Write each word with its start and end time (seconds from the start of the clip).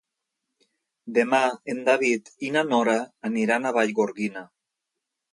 Demà 1.17 1.41
en 1.73 1.81
David 1.89 2.31
i 2.47 2.49
na 2.55 2.63
Nora 2.69 2.95
aniran 3.29 3.67
a 3.67 3.75
Vallgorguina. 3.77 4.43